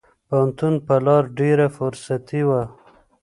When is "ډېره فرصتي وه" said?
1.39-2.61